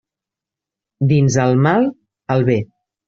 Dins 1.13 1.37
el 1.45 1.55
mal, 1.67 1.85
el 2.37 2.47
bé. 2.49 2.57